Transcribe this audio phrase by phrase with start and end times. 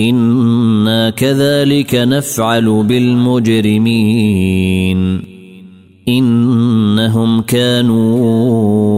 [0.00, 4.54] إنا كذلك نفعل بالمجرمين.
[6.08, 8.94] إنهم كانوا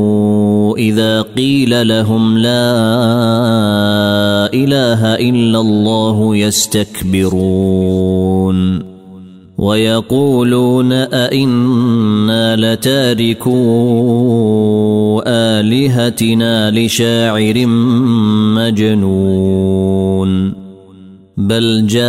[0.77, 2.73] إذا قيل لهم لا
[4.55, 7.77] إله إلا الله يستكبرون.
[9.59, 13.63] ويقولون أئنا لتاركو
[15.27, 17.67] آلهتنا لشاعر
[18.57, 20.66] مجنون.
[21.39, 22.05] بل جاء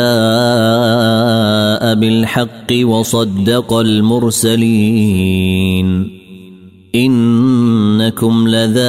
[1.96, 5.38] بالحق وصدق المرسلين.
[6.96, 8.86] إنكم لذائق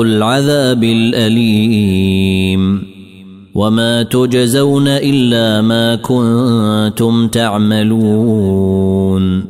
[0.00, 2.82] العذاب الأليم.
[3.54, 9.44] وما تجزون إلا ما كنتم تعملون.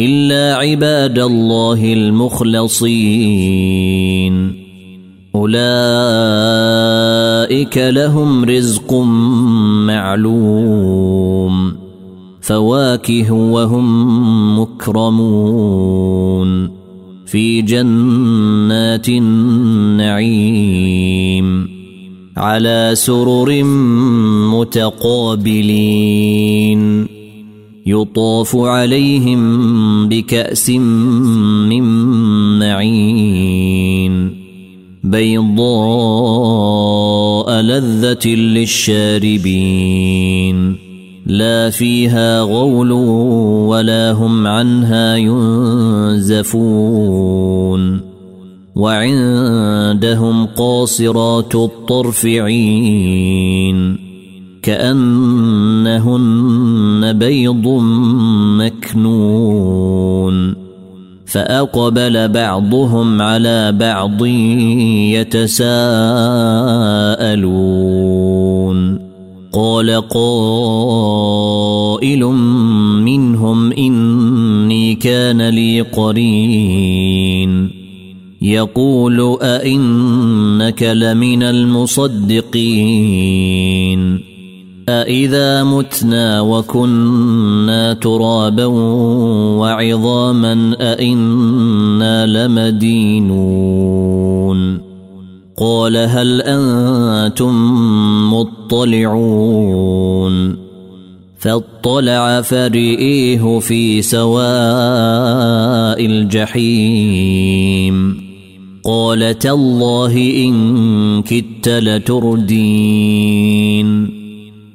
[0.00, 4.61] إلا عباد الله المخلصين.
[5.34, 5.52] أولئك
[7.78, 8.92] لهم رزق
[9.86, 11.72] معلوم
[12.40, 16.02] فواكه وهم مكرمون.
[17.26, 20.48] في جنات النعيم
[22.36, 23.62] على سرر
[24.52, 25.62] متقابلين.
[27.86, 31.82] يطاف عليهم بكأس من
[32.58, 34.41] معين.
[35.12, 36.72] بيضاء
[37.60, 39.62] لذة للشاربين
[41.26, 46.52] لا فيها غول ولا هم عنها ينزفون
[48.74, 53.98] وعندهم قاصرات الطرف عين
[54.62, 56.22] كأنهن
[57.12, 57.68] بيض
[58.58, 60.61] مكنون
[61.32, 65.52] فأقبل بعضهم على بعض يتساءلون.
[69.52, 72.24] قال قائل
[73.04, 77.70] منهم إني كان لي قرين.
[78.42, 84.31] يقول أئنك لمن المصدقين.
[85.00, 88.66] أإذا متنا وكنا ترابا
[89.60, 93.72] وعظاما أإنا لمدينون
[95.58, 97.54] قال هل أنتم
[98.34, 99.82] مطلعون
[101.38, 104.42] فاطلع فرئيه في سواء
[106.06, 107.52] الجحيم
[108.84, 112.82] قال تالله إن كدت لتردين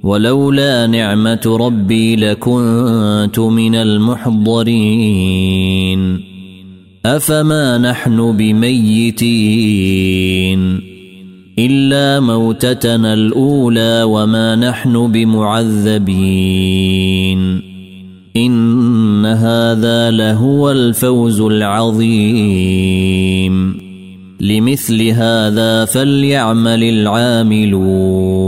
[0.03, 5.17] ولولا نعمة ربي لكنت من المحضرين.
[7.05, 9.27] أفما نحن بميتين؟
[11.59, 16.07] إلا موتتنا الأولى وما نحن بمعذبين.
[18.37, 22.67] إن هذا لهو الفوز العظيم.
[24.41, 28.47] لمثل هذا فليعمل العاملون.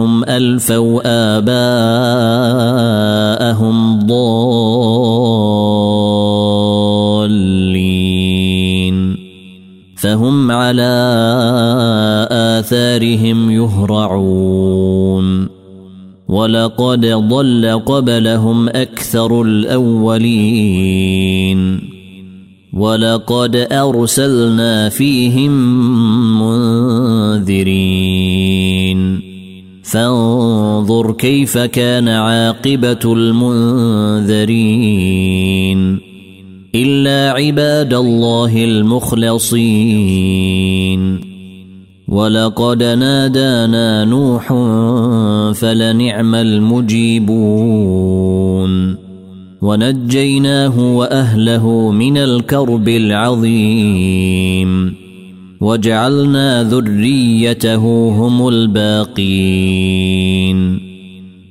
[0.00, 1.68] إنهم ألفوا آباءهم
[3.98, 4.80] ضالين.
[9.96, 10.92] فهم على
[12.30, 15.48] آثارهم يهرعون.
[16.28, 21.00] ولقد ضل قبلهم أكثر الأولين.
[22.72, 25.52] ولقد أرسلنا فيهم
[27.36, 29.29] منذرين.
[29.90, 34.50] فانظر كيف كان عاقبة المنذرين
[36.74, 39.80] إلا عباد الله المخلصين.
[42.08, 44.48] ولقد نادانا نوح
[45.54, 47.50] فلنعم المجيبون.
[49.62, 54.79] ونجيناه وأهله من الكرب العظيم.
[55.60, 60.00] وجعلنا ذريته هم الباقين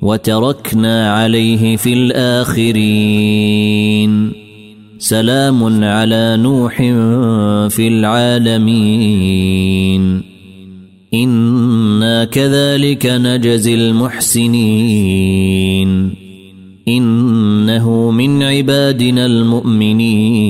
[0.01, 3.69] وتركنا عليه في الآخرين.
[4.99, 6.77] سلام على نوح
[7.75, 9.41] في العالمين.
[11.13, 15.29] إنا كذلك نجزي المحسنين.
[16.87, 20.49] إنه من عبادنا المؤمنين.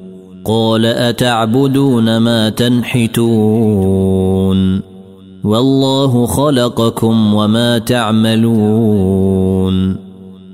[0.45, 4.01] قال أتعبدون ما تنحتون
[5.43, 9.21] والله خلقكم وما تعملون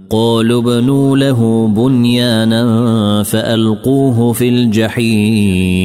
[0.10, 5.78] قالوا ابنوا له بنيانا فألقوه في الجحيم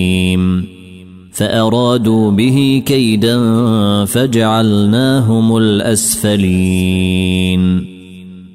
[1.33, 3.39] فأرادوا به كيدا
[4.05, 7.13] فجعلناهم الأسفلين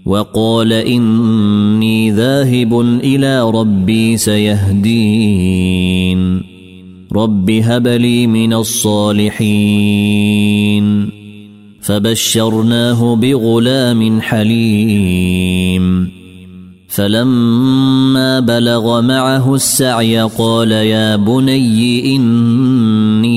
[0.07, 6.41] وقال إني ذاهب إلى ربي سيهدين.
[7.13, 9.57] رب هب لي من الصالحين.
[11.81, 16.09] فبشرناه بغلام حليم.
[16.87, 23.36] فلما بلغ معه السعي قال يا بني إني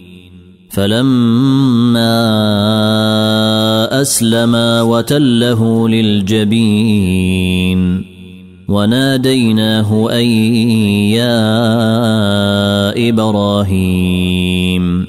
[0.71, 2.31] فلما
[4.01, 7.31] اسلما وتله للجبين
[8.69, 10.25] وناديناه ان
[11.11, 11.39] يا
[13.09, 15.05] إبراهيم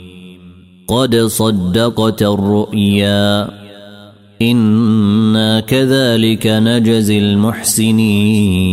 [0.88, 3.48] قد صدقت الرؤيا
[4.42, 8.72] إنا كذلك نجزي المحسنين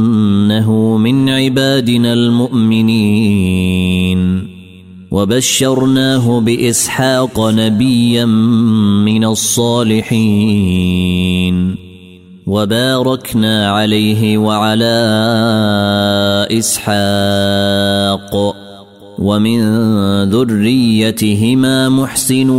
[1.41, 4.51] عبادنا المؤمنين.
[5.11, 8.25] وبشرناه بإسحاق نبيا
[9.05, 11.75] من الصالحين.
[12.47, 14.97] وباركنا عليه وعلى
[16.51, 18.55] إسحاق.
[19.19, 19.61] ومن
[20.23, 22.49] ذريتهما محسن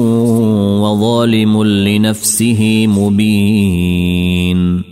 [0.80, 4.91] وظالم لنفسه مبين.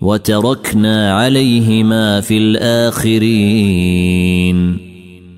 [0.00, 3.90] وتركنا عليهما في الآخرين.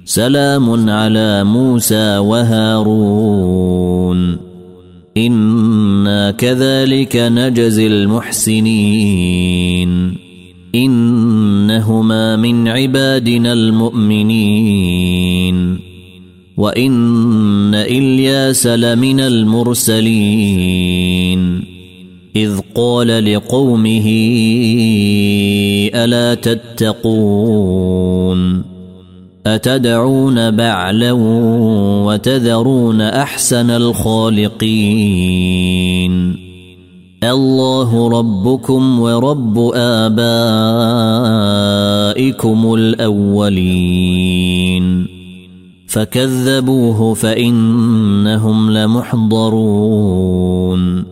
[0.05, 3.73] سلام على موسى وهارون.
[5.17, 9.43] إنا كذلك نجزي المحسنين.
[10.75, 14.73] إنهما من عبادنا المؤمنين.
[16.57, 20.93] وإن إلياس لمن المرسلين.
[22.37, 24.07] إذ قال لقومه
[25.95, 27.93] ألا تتقون؟
[29.47, 31.13] أتدعون بعلا
[32.07, 34.53] وتذرون أحسن الخالقين؟
[37.25, 40.15] الله ربكم ورب آبائكم
[42.75, 44.43] الأولين.
[45.87, 51.12] فكذبوه فإنهم لمحضرون.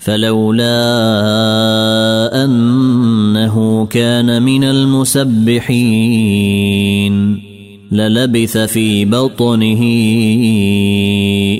[0.00, 0.74] فلولا
[2.44, 5.70] أنه كان من المسبحين
[7.92, 9.82] للبث في بطنه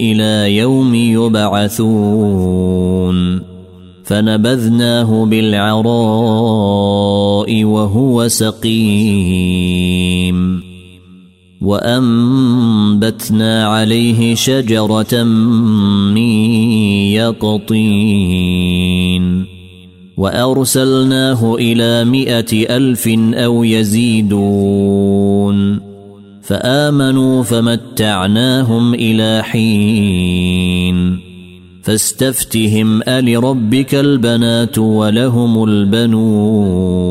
[0.00, 2.30] إلى يوم يبعثون.
[4.04, 5.90] فنبذناه بالعراء
[7.64, 9.99] وهو سقيم.
[11.60, 16.30] وأنبتنا عليه شجرة من
[17.12, 18.80] يقطين
[20.16, 25.10] وأرسلناه إلى مائه ألف أو يزيدون
[26.42, 31.20] فآمنوا فمتعناهم إلى حين
[31.82, 37.10] فاستفتهم ألربك البنات ولهم البنون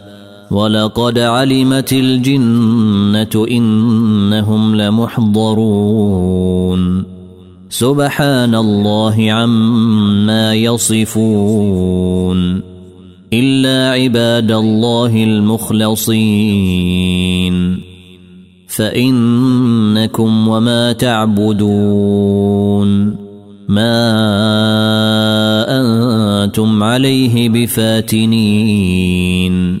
[0.51, 7.03] ولقد علمت الجنة إنهم لمحضرون.
[7.69, 12.61] سبحان الله عما يصفون.
[13.33, 16.17] إلا عباد الله المخلصين.
[18.67, 22.87] فإنكم وما تعبدون.
[23.69, 24.11] ما
[25.69, 29.80] أنتم عليه بفاتنين.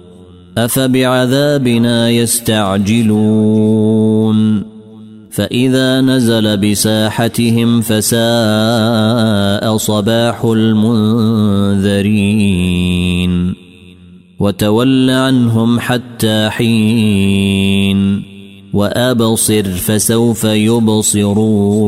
[0.65, 3.61] أفبعذابنا يستعجلون
[5.31, 8.17] فإذا نزل بساحتهم فساء
[9.77, 12.01] صباح المنذرين
[14.39, 18.23] وتول عنهم حتى حين
[18.73, 21.81] وأبصر فسوف يبصرون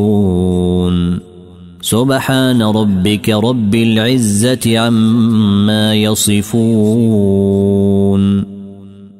[1.82, 7.34] سبحان ربك رب العزة عما يصفون